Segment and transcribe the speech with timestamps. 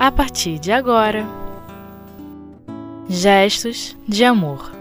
[0.00, 1.26] a partir de agora.
[3.06, 4.72] Gestos de amor.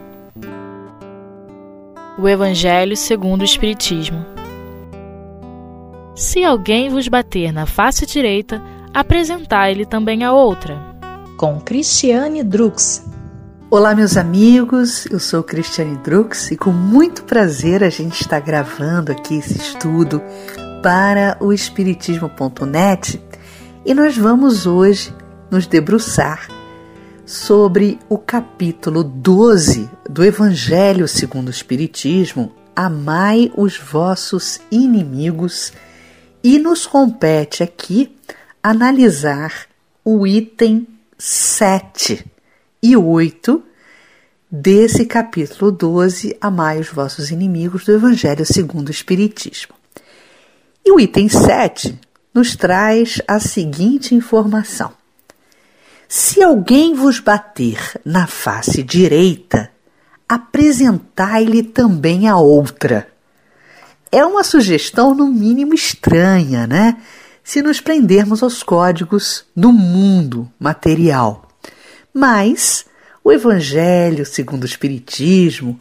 [2.18, 4.25] O Evangelho segundo o Espiritismo.
[6.16, 8.61] Se alguém vos bater na face direita,
[8.93, 10.79] apresentai-lhe também a outra.
[11.36, 13.04] Com Cristiane Drux.
[13.70, 19.11] Olá, meus amigos, eu sou Cristiane Drux e com muito prazer a gente está gravando
[19.11, 20.21] aqui esse estudo
[20.82, 23.21] para o Espiritismo.net
[23.86, 25.14] e nós vamos hoje
[25.50, 26.47] nos debruçar
[27.25, 35.73] sobre o capítulo 12 do Evangelho segundo o Espiritismo, Amai os vossos inimigos,
[36.44, 38.16] e nos compete aqui
[38.64, 39.67] analisar
[40.03, 42.25] o item 7
[42.81, 43.64] e 8
[44.50, 49.75] desse capítulo 12, Amai os vossos inimigos, do Evangelho segundo o Espiritismo.
[50.86, 52.00] E o item 7
[52.33, 54.91] nos traz a seguinte informação:
[56.08, 59.72] Se alguém vos bater na face direita,
[60.27, 63.07] apresentai-lhe também a outra.
[64.11, 66.97] É uma sugestão, no mínimo, estranha, né?
[67.44, 71.47] Se nos prendermos aos códigos do mundo material.
[72.13, 72.85] Mas
[73.23, 75.77] o Evangelho, segundo o Espiritismo,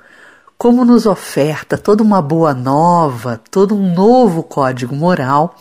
[0.58, 5.56] como nos oferta toda uma boa nova, todo um novo código moral,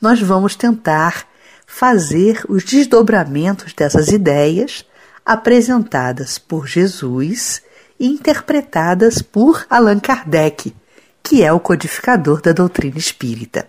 [0.00, 1.26] nós vamos tentar
[1.66, 4.84] fazer os desdobramentos dessas ideias
[5.24, 7.62] apresentadas por Jesus
[7.98, 10.74] e interpretadas por Allan Kardec,
[11.22, 13.68] que é o codificador da doutrina espírita.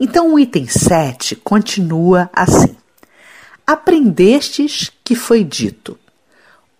[0.00, 2.76] Então, o item 7 continua assim:
[3.66, 5.98] Aprendestes que foi dito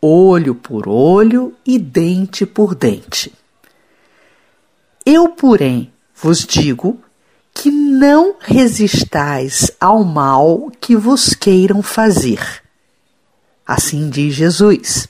[0.00, 3.32] olho por olho e dente por dente.
[5.04, 7.00] Eu, porém, vos digo
[7.58, 12.40] que não resistais ao mal que vos queiram fazer.
[13.66, 15.08] Assim diz Jesus: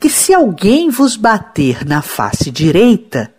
[0.00, 3.32] que se alguém vos bater na face direita,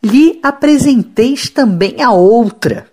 [0.00, 2.86] lhe apresenteis também a outra,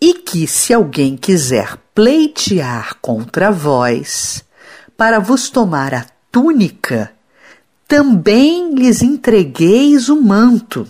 [0.00, 4.42] e que se alguém quiser pleitear contra vós,
[4.96, 7.12] para vos tomar a túnica,
[7.86, 10.88] também lhes entregueis o manto.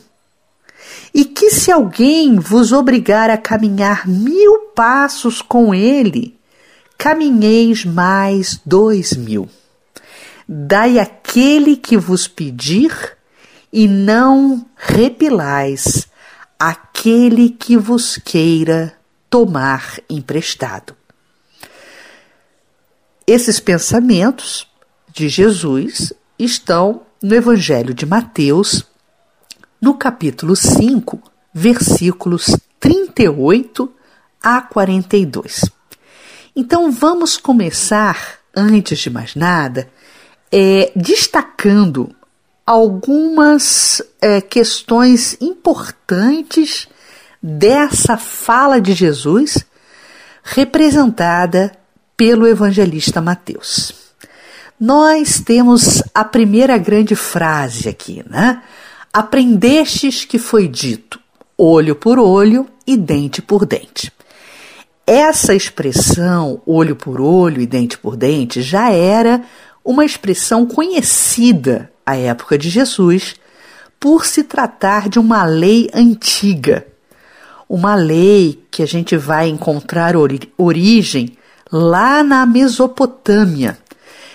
[1.46, 6.36] Que se alguém vos obrigar a caminhar mil passos com ele,
[6.98, 9.48] caminheis mais dois mil.
[10.48, 13.16] Dai aquele que vos pedir,
[13.72, 16.08] e não repilais
[16.58, 18.98] aquele que vos queira
[19.30, 20.96] tomar emprestado.
[23.24, 24.66] Esses pensamentos
[25.12, 28.84] de Jesus estão no Evangelho de Mateus,
[29.80, 33.90] no capítulo 5, versículos 38
[34.42, 35.64] a 42.
[36.54, 39.88] Então vamos começar, antes de mais nada,
[40.52, 42.14] é, destacando
[42.66, 46.86] algumas é, questões importantes
[47.42, 49.64] dessa fala de Jesus
[50.42, 51.72] representada
[52.18, 53.94] pelo evangelista Mateus
[54.78, 58.62] nós temos a primeira grande frase aqui, né?
[59.10, 61.18] Aprendestes que foi dito
[61.56, 64.12] olho por olho e dente por dente.
[65.06, 69.42] Essa expressão, olho por olho e dente por dente, já era
[69.84, 73.36] uma expressão conhecida à época de Jesus,
[74.00, 76.86] por se tratar de uma lei antiga.
[77.68, 81.36] Uma lei que a gente vai encontrar ori origem
[81.72, 83.78] lá na Mesopotâmia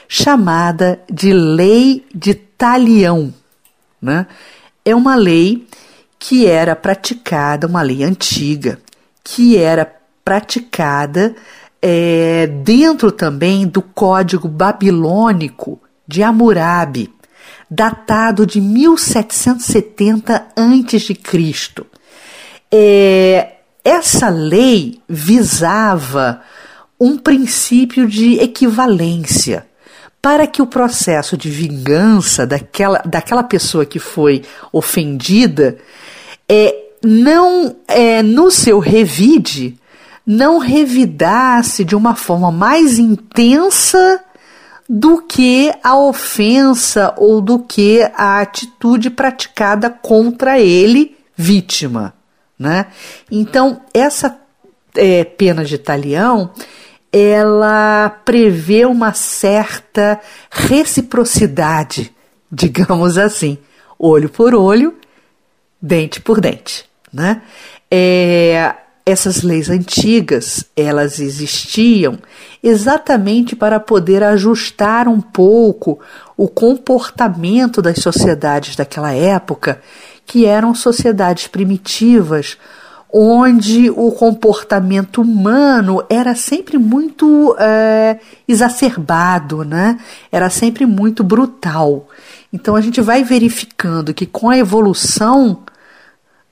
[0.08, 3.34] chamada de Lei de Talião.
[4.02, 4.28] Né?
[4.84, 5.66] É uma lei
[6.24, 8.80] que era praticada, uma lei antiga,
[9.24, 9.92] que era
[10.24, 11.36] praticada
[11.82, 17.12] é, dentro também do Código Babilônico de Hammurabi,
[17.68, 21.18] datado de 1770 a.C.
[22.72, 23.53] É,
[23.84, 26.44] essa lei visava
[27.00, 29.66] um princípio de equivalência
[30.22, 35.78] para que o processo de vingança daquela, daquela pessoa que foi ofendida
[36.47, 39.79] é, não é, no seu revide
[40.26, 44.23] não revidasse de uma forma mais intensa
[44.88, 52.14] do que a ofensa ou do que a atitude praticada contra ele, vítima.
[52.59, 52.88] Né?
[53.32, 54.38] Então, essa
[54.96, 56.52] é, pena de talião
[57.11, 60.19] ela prevê uma certa
[60.49, 62.13] reciprocidade,
[62.52, 63.58] digamos assim,
[63.99, 64.96] olho por olho,
[65.81, 67.41] dente por dente, né?
[67.90, 68.73] É,
[69.05, 72.19] essas leis antigas, elas existiam
[72.63, 75.99] exatamente para poder ajustar um pouco
[76.37, 79.81] o comportamento das sociedades daquela época,
[80.25, 82.58] que eram sociedades primitivas,
[83.11, 89.99] onde o comportamento humano era sempre muito é, exacerbado, né?
[90.31, 92.08] Era sempre muito brutal.
[92.53, 95.63] Então a gente vai verificando que com a evolução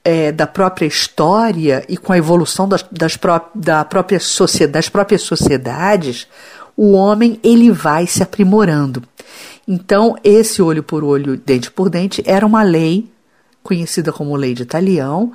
[0.03, 4.19] é, da própria história e com a evolução das, das, pró da própria
[4.69, 6.27] das próprias sociedades,
[6.75, 9.03] o homem ele vai se aprimorando.
[9.67, 13.07] Então, esse olho por olho, dente por dente, era uma lei
[13.61, 15.31] conhecida como lei de Talião,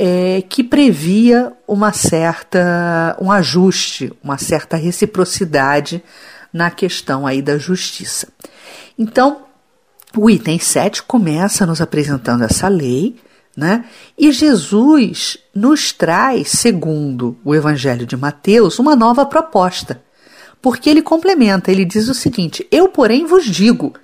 [0.00, 6.00] é, que previa uma certa um ajuste, uma certa reciprocidade
[6.52, 8.28] na questão aí da justiça.
[8.96, 9.42] Então,
[10.16, 13.16] o item 7 começa nos apresentando essa lei,
[13.56, 13.84] né?
[14.16, 20.00] E Jesus nos traz, segundo o Evangelho de Mateus, uma nova proposta.
[20.62, 23.94] Porque ele complementa, ele diz o seguinte: Eu, porém, vos digo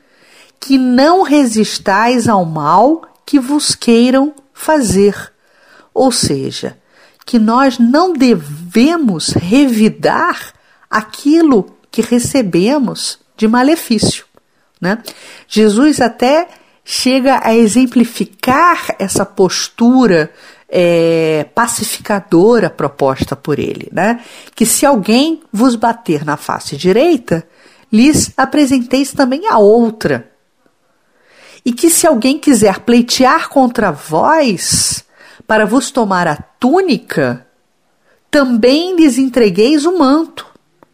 [0.58, 5.34] que não resistais ao mal que vos queiram fazer.
[5.94, 6.76] Ou seja,
[7.25, 10.52] que nós não devemos revidar
[10.91, 14.25] aquilo que recebemos de malefício.
[14.81, 14.99] Né?
[15.49, 16.49] Jesus até
[16.85, 20.31] chega a exemplificar essa postura
[20.69, 24.20] é, pacificadora proposta por ele, né?
[24.55, 27.47] Que se alguém vos bater na face direita,
[27.93, 30.31] lhes apresenteis também a outra.
[31.64, 35.05] E que se alguém quiser pleitear contra vós,
[35.46, 37.46] para vos tomar a túnica,
[38.31, 40.46] também lhes entregueis o manto.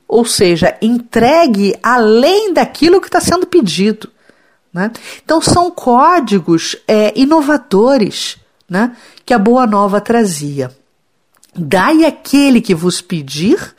[0.06, 4.10] Ou seja, entregue além daquilo que está sendo pedido.
[4.72, 4.90] Né?
[5.24, 8.36] Então, são códigos é, inovadores
[8.68, 10.70] né, que a Boa Nova trazia.
[11.54, 13.74] Dai aquele que vos pedir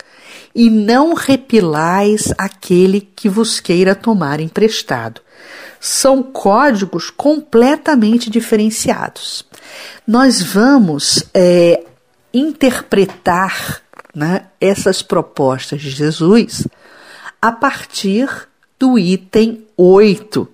[0.53, 5.21] e não repilais aquele que vos queira tomar emprestado.
[5.81, 9.44] São códigos completamente diferenciados.
[10.07, 11.83] Nós vamos é,
[12.33, 13.81] interpretar
[14.16, 16.68] né, essas propostas de Jesus
[17.42, 18.30] a partir
[18.80, 20.48] do item 8,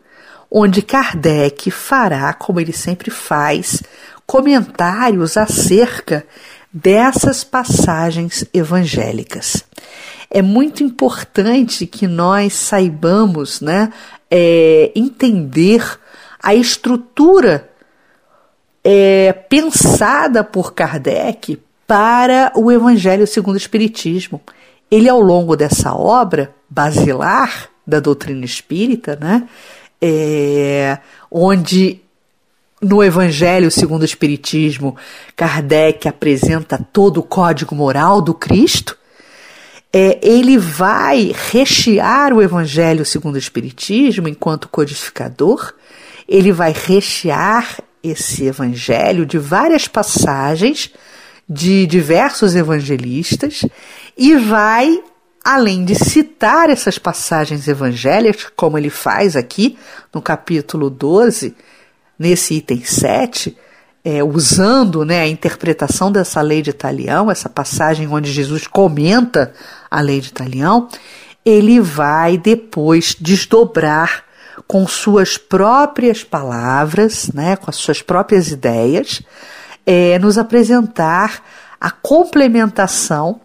[0.49, 3.83] onde Kardec fará, como ele sempre faz,
[4.25, 6.25] comentários acerca
[6.71, 9.63] dessas passagens evangélicas.
[10.29, 13.91] É muito importante que nós saibamos né,
[14.29, 15.99] é, entender
[16.41, 17.69] a estrutura
[18.83, 24.41] é, pensada por Kardec para o Evangelho segundo o Espiritismo.
[24.91, 29.47] Ele, ao longo dessa obra basilar da doutrina espírita, né,
[30.01, 30.97] é,
[31.31, 32.01] onde
[32.81, 34.95] no Evangelho segundo o Espiritismo,
[35.35, 38.97] Kardec apresenta todo o código moral do Cristo,
[39.99, 45.73] é, ele vai rechear o Evangelho segundo o Espiritismo enquanto codificador,
[46.29, 50.93] ele vai rechear esse Evangelho de várias passagens
[51.49, 53.65] de diversos evangelistas
[54.15, 55.01] e vai,
[55.43, 59.79] além de citar essas passagens evangélicas, como ele faz aqui
[60.13, 61.55] no capítulo 12,
[62.19, 63.57] nesse item 7,
[64.09, 69.51] é, usando né, a interpretação dessa lei de Italião, essa passagem onde Jesus comenta
[69.91, 70.87] a lei de Italião,
[71.43, 74.23] ele vai depois desdobrar
[74.65, 79.21] com suas próprias palavras, né, com as suas próprias ideias,
[79.85, 81.43] é, nos apresentar
[81.77, 83.41] a complementação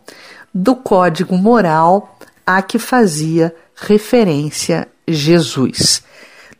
[0.55, 2.17] do código moral
[2.47, 6.05] a que fazia referência Jesus.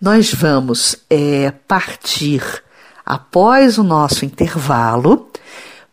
[0.01, 2.43] Nós vamos é, partir
[3.05, 5.29] após o nosso intervalo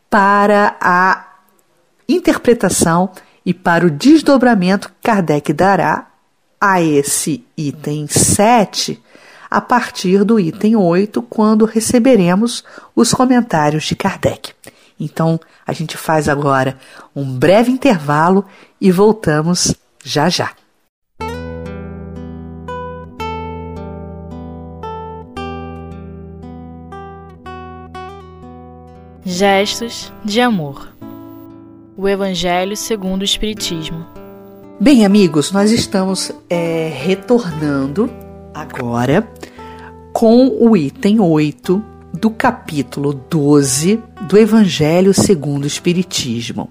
[0.09, 1.25] para a
[2.07, 3.11] interpretação
[3.45, 6.07] e para o desdobramento que Kardec dará
[6.59, 9.01] a esse item 7
[9.49, 12.63] a partir do item 8, quando receberemos
[12.95, 14.53] os comentários de Kardec.
[14.99, 16.77] Então, a gente faz agora
[17.15, 18.45] um breve intervalo
[18.79, 19.73] e voltamos
[20.03, 20.51] já já.
[29.31, 30.91] Gestos de amor.
[31.95, 34.03] O Evangelho segundo o Espiritismo.
[34.79, 38.09] Bem, amigos, nós estamos é, retornando
[38.55, 39.31] agora
[40.11, 41.79] com o item 8
[42.11, 46.67] do capítulo 12 do Evangelho segundo o Espiritismo,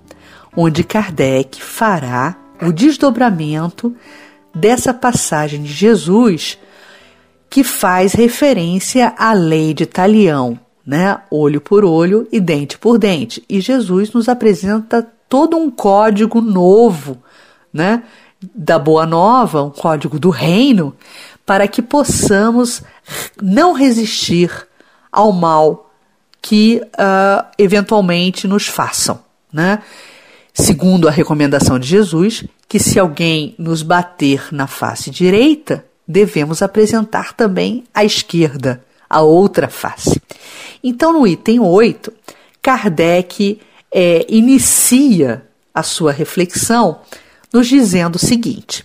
[0.56, 3.94] onde Kardec fará o desdobramento
[4.52, 6.58] dessa passagem de Jesus
[7.48, 10.58] que faz referência à lei de Talião,
[10.88, 11.20] né?
[11.30, 13.44] Olho por olho e dente por dente.
[13.46, 17.22] E Jesus nos apresenta todo um código novo,
[17.70, 18.04] né?
[18.54, 20.96] Da Boa Nova, um código do reino,
[21.44, 22.82] para que possamos
[23.38, 24.50] não resistir
[25.12, 25.90] ao mal
[26.40, 29.20] que uh, eventualmente nos façam,
[29.52, 29.82] né?
[30.54, 37.34] Segundo a recomendação de Jesus, que se alguém nos bater na face direita, devemos apresentar
[37.34, 40.18] também a esquerda, a outra face.
[40.82, 42.12] Então, no item 8,
[42.62, 43.60] Kardec
[43.92, 47.00] é, inicia a sua reflexão
[47.52, 48.84] nos dizendo o seguinte: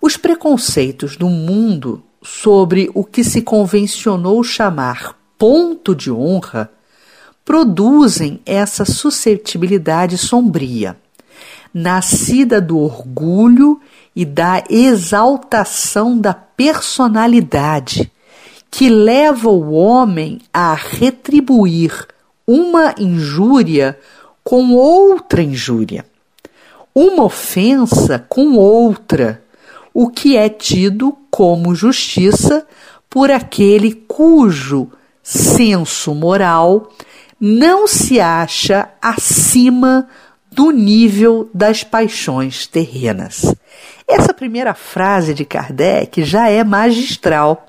[0.00, 6.70] os preconceitos do mundo sobre o que se convencionou chamar ponto de honra
[7.44, 10.96] produzem essa suscetibilidade sombria,
[11.72, 13.80] nascida do orgulho
[14.14, 18.10] e da exaltação da personalidade
[18.70, 22.06] que leva o homem a retribuir
[22.46, 23.98] uma injúria
[24.42, 26.06] com outra injúria,
[26.94, 29.42] uma ofensa com outra,
[29.92, 32.66] o que é tido como justiça
[33.10, 34.90] por aquele cujo
[35.22, 36.90] senso moral
[37.40, 40.08] não se acha acima
[40.50, 43.54] do nível das paixões terrenas.
[44.08, 47.67] Essa primeira frase de Kardec já é magistral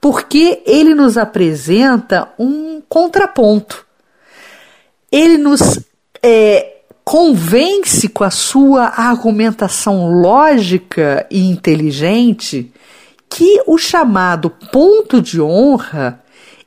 [0.00, 3.86] porque ele nos apresenta um contraponto.
[5.10, 5.80] Ele nos
[6.22, 12.70] é, convence com a sua argumentação lógica e inteligente
[13.30, 16.22] que o chamado ponto de honra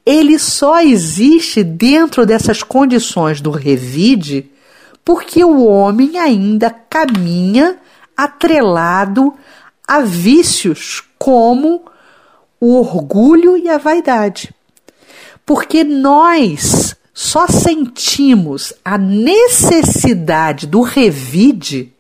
[0.06, 4.50] ele só existe dentro dessas condições do revide
[5.06, 7.78] porque o homem ainda caminha
[8.18, 9.34] atrelado
[9.88, 11.84] a vícios como
[12.62, 14.54] o orgulho e a vaidade.
[15.44, 21.92] Porque nós só sentimos a necessidade do revide,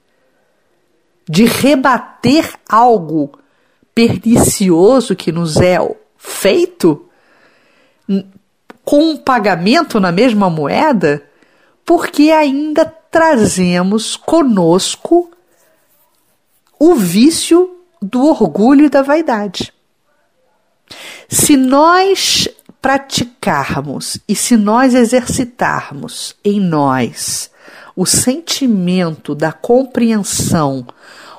[1.27, 3.39] de rebater algo
[3.93, 5.77] pernicioso que nos é
[6.17, 7.05] feito,
[8.85, 11.23] com um pagamento na mesma moeda,
[11.83, 15.31] porque ainda trazemos conosco
[16.79, 19.73] o vício do orgulho e da vaidade.
[21.31, 22.45] Se nós
[22.81, 27.49] praticarmos e se nós exercitarmos em nós
[27.95, 30.85] o sentimento da compreensão,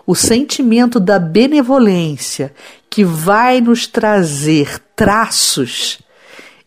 [0.07, 2.55] o sentimento da benevolência,
[2.89, 5.99] que vai nos trazer traços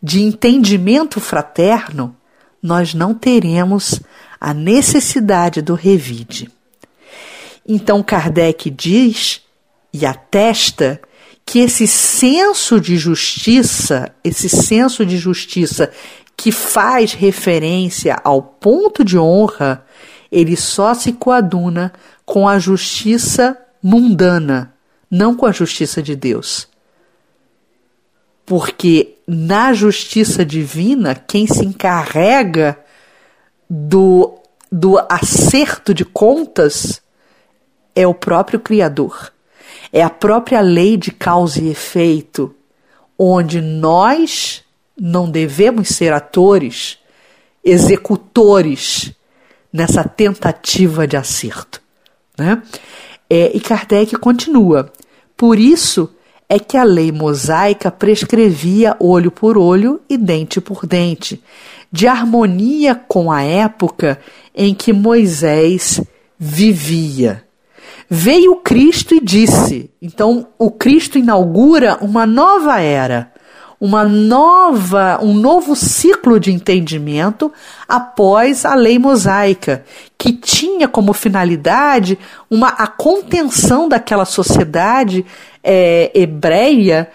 [0.01, 2.15] de entendimento fraterno,
[2.61, 3.99] nós não teremos
[4.39, 6.51] a necessidade do revide.
[7.67, 9.41] Então Kardec diz
[9.91, 11.01] e atesta
[11.45, 15.91] que esse senso de justiça, esse senso de justiça
[16.35, 19.85] que faz referência ao ponto de honra,
[20.31, 21.93] ele só se coaduna
[22.25, 24.73] com a justiça mundana,
[25.09, 26.67] não com a justiça de Deus.
[28.45, 32.77] Porque na justiça divina, quem se encarrega
[33.69, 34.37] do,
[34.71, 37.01] do acerto de contas
[37.95, 39.31] é o próprio Criador.
[39.95, 42.53] É a própria lei de causa e efeito,
[43.17, 44.61] onde nós
[44.99, 46.97] não devemos ser atores,
[47.63, 49.13] executores
[49.71, 51.81] nessa tentativa de acerto.
[52.37, 52.61] Né?
[53.29, 54.91] É, e Kardec continua:
[55.37, 56.13] por isso
[56.49, 61.41] é que a lei mosaica prescrevia olho por olho e dente por dente,
[61.89, 64.19] de harmonia com a época
[64.53, 66.01] em que Moisés
[66.37, 67.44] vivia.
[68.09, 69.89] Veio Cristo e disse.
[70.01, 73.31] Então, o Cristo inaugura uma nova era,
[73.79, 77.51] uma nova, um novo ciclo de entendimento
[77.87, 79.83] após a lei mosaica,
[80.17, 82.17] que tinha como finalidade
[82.49, 85.25] uma a contenção daquela sociedade
[85.63, 87.09] é, hebreia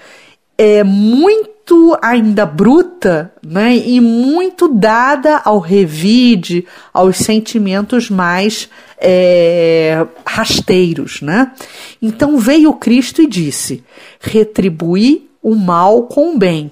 [0.58, 1.59] é, muito
[2.02, 11.20] ainda bruta né, e muito dada ao revide, aos sentimentos mais é, rasteiros.
[11.20, 11.52] Né?
[12.00, 13.82] Então veio Cristo e disse:
[14.20, 16.70] retribuí o mal com o bem.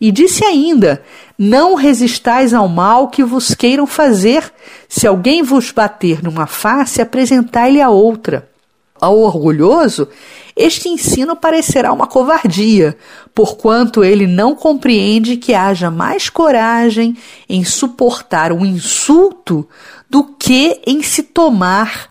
[0.00, 1.02] E disse ainda:
[1.38, 4.50] Não resistais ao mal que vos queiram fazer.
[4.88, 8.48] Se alguém vos bater numa face, apresentai-lhe a outra.
[8.98, 10.08] Ao orgulhoso,
[10.60, 12.96] este ensino parecerá uma covardia,
[13.34, 17.16] porquanto ele não compreende que haja mais coragem
[17.48, 19.66] em suportar um insulto
[20.08, 22.10] do que em se tomar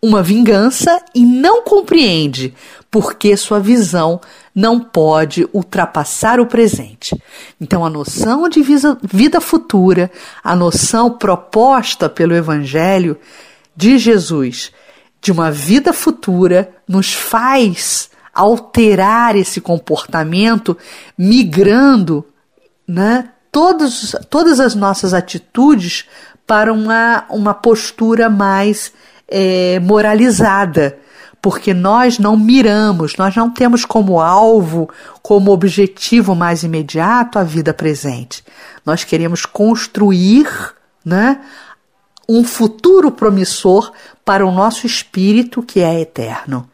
[0.00, 2.54] uma vingança e não compreende
[2.90, 4.20] porque sua visão
[4.54, 7.16] não pode ultrapassar o presente.
[7.60, 8.62] Então, a noção de
[9.02, 10.10] vida futura,
[10.42, 13.16] a noção proposta pelo Evangelho
[13.76, 14.72] de Jesus
[15.20, 20.76] de uma vida futura, nos faz alterar esse comportamento,
[21.16, 22.24] migrando
[22.86, 26.04] né, todos, todas as nossas atitudes
[26.46, 28.92] para uma, uma postura mais
[29.28, 30.98] é, moralizada,
[31.42, 34.88] porque nós não miramos, nós não temos como alvo,
[35.22, 38.42] como objetivo mais imediato a vida presente.
[38.86, 40.48] Nós queremos construir
[41.04, 41.40] né,
[42.28, 43.92] um futuro promissor
[44.24, 46.68] para o nosso espírito que é eterno.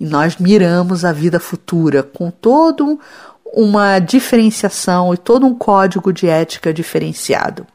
[0.00, 2.98] E nós miramos a vida futura com todo
[3.44, 7.66] uma diferenciação e todo um código de ética diferenciado.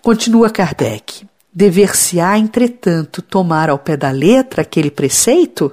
[0.00, 1.28] Continua Kardec.
[1.52, 5.72] Dever-se-á, entretanto, tomar ao pé da letra aquele preceito?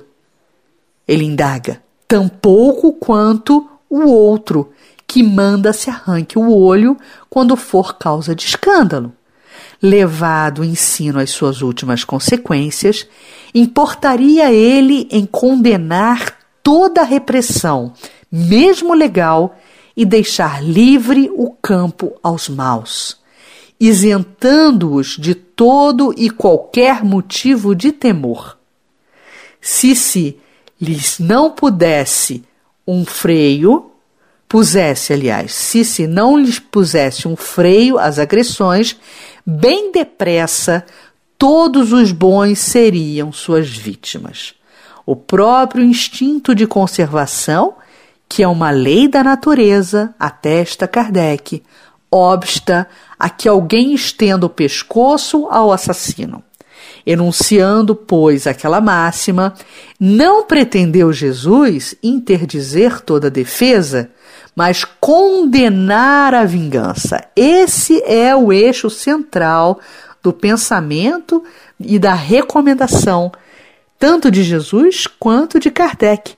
[1.07, 1.81] Ele indaga.
[2.07, 4.73] Tampouco quanto o outro,
[5.05, 6.97] que manda se arranque o olho
[7.29, 9.13] quando for causa de escândalo.
[9.81, 13.07] Levado o ensino às suas últimas consequências,
[13.53, 17.93] importaria ele em condenar toda a repressão,
[18.31, 19.57] mesmo legal,
[19.95, 23.17] e deixar livre o campo aos maus,
[23.79, 28.57] isentando-os de todo e qualquer motivo de temor.
[29.59, 30.37] Se se
[30.79, 32.43] lhes não pudesse
[32.87, 33.91] um freio,
[34.47, 38.95] pusesse, aliás, se se não lhes pusesse um freio às agressões,
[39.47, 40.85] bem depressa
[41.37, 44.53] todos os bons seriam suas vítimas.
[45.05, 47.75] O próprio instinto de conservação
[48.29, 51.63] que é uma lei da natureza, atesta Kardec,
[52.11, 52.87] obsta
[53.17, 56.43] a que alguém estenda o pescoço ao assassino.
[57.05, 59.53] Enunciando, pois, aquela máxima,
[59.99, 64.11] não pretendeu Jesus interdizer toda defesa,
[64.57, 67.23] mas condenar a vingança.
[67.35, 69.79] Esse é o eixo central
[70.23, 71.43] do pensamento
[71.79, 73.31] e da recomendação,
[73.99, 76.35] tanto de Jesus quanto de Kardec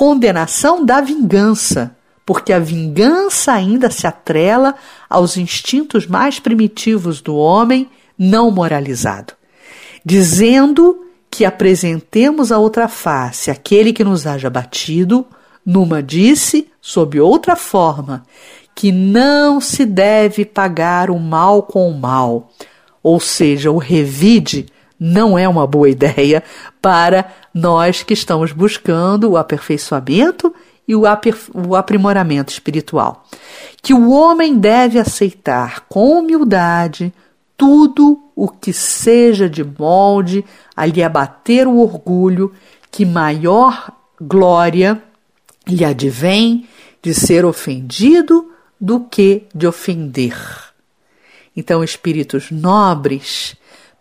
[0.00, 4.74] condenação da vingança, porque a vingança ainda se atrela
[5.10, 7.86] aos instintos mais primitivos do homem
[8.18, 9.34] não moralizado,
[10.02, 15.26] dizendo que apresentemos a outra face aquele que nos haja batido,
[15.70, 18.24] numa disse, sob outra forma,
[18.74, 22.50] que não se deve pagar o mal com o mal,
[23.00, 24.66] ou seja, o revide
[24.98, 26.42] não é uma boa ideia
[26.82, 30.52] para nós que estamos buscando o aperfeiçoamento
[30.88, 31.02] e o,
[31.54, 33.24] o aprimoramento espiritual.
[33.80, 37.12] Que o homem deve aceitar com humildade
[37.56, 40.44] tudo o que seja de molde
[40.76, 42.52] a lhe abater o orgulho,
[42.90, 45.00] que maior glória
[45.66, 46.68] lhe advém
[47.02, 50.36] de ser ofendido do que de ofender.
[51.56, 53.56] Então, espíritos nobres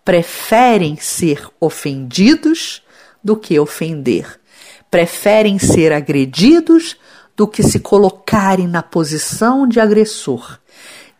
[0.06, 2.82] preferem ser ofendidos
[3.24, 4.40] do que ofender,
[4.90, 6.96] preferem ser agredidos
[7.36, 10.60] do que se colocarem na posição de agressor.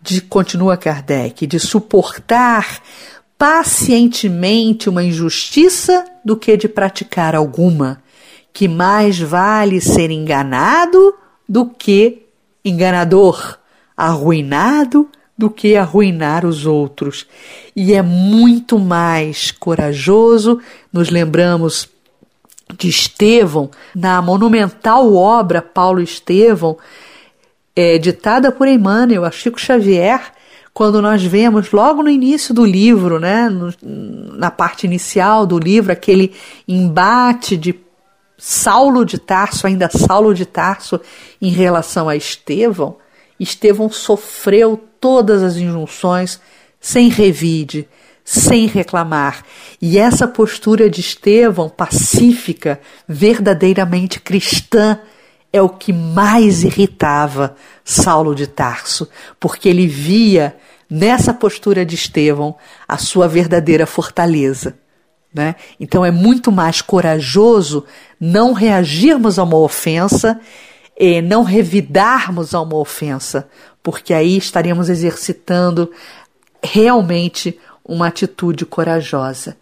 [0.02, 2.82] De, continua Kardec, de suportar
[3.38, 8.02] pacientemente uma injustiça do que de praticar alguma,
[8.54, 11.14] que mais vale ser enganado
[11.48, 12.24] do que
[12.64, 13.58] enganador,
[13.96, 17.26] arruinado do que arruinar os outros.
[17.74, 20.60] E é muito mais corajoso,
[20.92, 21.88] nos lembramos
[22.78, 26.78] de Estevão, na monumental obra Paulo Estevão,
[27.76, 30.22] é, ditada por Emmanuel, a Chico Xavier,
[30.74, 33.74] quando nós vemos logo no início do livro, né, no,
[34.38, 36.34] na parte inicial do livro, aquele
[36.68, 37.74] embate de
[38.40, 41.00] Saulo de Tarso, ainda Saulo de Tarso,
[41.42, 42.98] em relação a Estevão,
[43.40, 46.40] Estevão sofreu todas as injunções
[46.80, 47.88] sem revide,
[48.24, 49.44] sem reclamar.
[49.82, 55.00] E essa postura de Estevão, pacífica, verdadeiramente cristã,
[55.52, 60.56] é o que mais irritava Saulo de Tarso, porque ele via
[60.90, 62.56] nessa postura de Estevão
[62.88, 64.78] a sua verdadeira fortaleza.
[65.34, 65.56] Né?
[65.80, 67.86] Então é muito mais corajoso
[68.20, 70.40] não reagirmos a uma ofensa
[70.98, 73.48] e não revidarmos a uma ofensa,
[73.82, 75.92] porque aí estaremos exercitando
[76.64, 79.56] realmente uma atitude corajosa.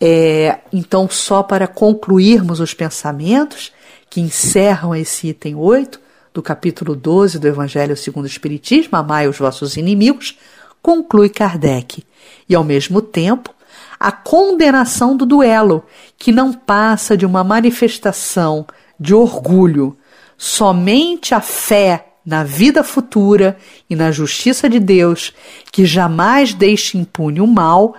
[0.00, 3.72] É, então, só para concluirmos os pensamentos
[4.08, 6.00] que encerram esse item 8
[6.32, 10.38] do capítulo 12 do Evangelho segundo o Espiritismo, Amai os vossos inimigos,
[10.82, 12.04] conclui Kardec.
[12.48, 13.55] E, ao mesmo tempo,
[13.98, 15.84] a condenação do duelo,
[16.18, 18.66] que não passa de uma manifestação
[18.98, 19.96] de orgulho.
[20.36, 23.56] Somente a fé na vida futura
[23.88, 25.32] e na justiça de Deus,
[25.70, 27.94] que jamais deixa impune o mal,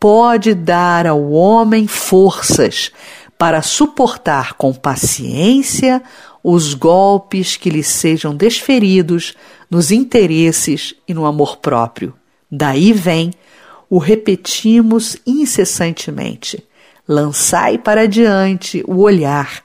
[0.00, 2.90] pode dar ao homem forças
[3.38, 6.02] para suportar com paciência
[6.42, 9.34] os golpes que lhe sejam desferidos
[9.70, 12.14] nos interesses e no amor próprio.
[12.50, 13.32] Daí vem
[13.88, 16.62] o repetimos incessantemente.
[17.06, 19.62] Lançai para diante o olhar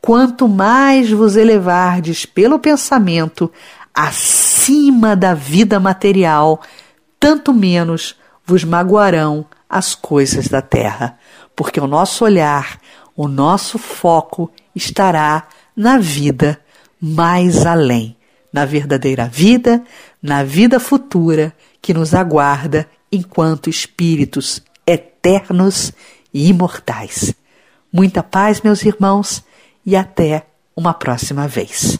[0.00, 3.50] quanto mais vos elevardes pelo pensamento
[3.92, 6.60] acima da vida material,
[7.18, 11.18] tanto menos vos magoarão as coisas da terra,
[11.56, 12.78] porque o nosso olhar,
[13.16, 16.60] o nosso foco estará na vida
[17.00, 18.16] mais além,
[18.52, 19.82] na verdadeira vida,
[20.22, 25.92] na vida futura que nos aguarda enquanto espíritos eternos
[26.32, 27.34] e imortais.
[27.92, 29.44] Muita paz, meus irmãos
[29.84, 31.98] e até uma próxima vez.